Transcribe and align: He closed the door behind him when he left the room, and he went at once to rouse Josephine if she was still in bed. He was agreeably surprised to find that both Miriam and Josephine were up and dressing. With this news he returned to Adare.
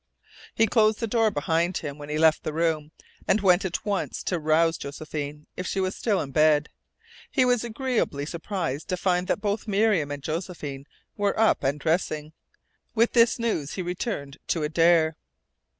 He 0.55 0.65
closed 0.65 0.99
the 0.99 1.05
door 1.05 1.29
behind 1.29 1.77
him 1.77 1.99
when 1.99 2.09
he 2.09 2.17
left 2.17 2.41
the 2.41 2.53
room, 2.53 2.91
and 3.27 3.39
he 3.39 3.45
went 3.45 3.63
at 3.65 3.85
once 3.85 4.23
to 4.23 4.39
rouse 4.39 4.79
Josephine 4.79 5.45
if 5.55 5.67
she 5.67 5.79
was 5.79 5.95
still 5.95 6.19
in 6.21 6.31
bed. 6.31 6.69
He 7.29 7.45
was 7.45 7.63
agreeably 7.63 8.25
surprised 8.25 8.87
to 8.89 8.97
find 8.97 9.27
that 9.27 9.41
both 9.41 9.67
Miriam 9.67 10.09
and 10.09 10.23
Josephine 10.23 10.87
were 11.17 11.39
up 11.39 11.63
and 11.63 11.79
dressing. 11.79 12.33
With 12.95 13.13
this 13.13 13.37
news 13.37 13.73
he 13.73 13.83
returned 13.83 14.37
to 14.47 14.63
Adare. 14.63 15.17